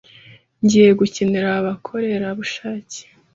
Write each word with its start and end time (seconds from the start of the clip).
Ngiye 0.63 0.91
gukenera 0.99 1.49
abakorerabushake. 1.61 2.99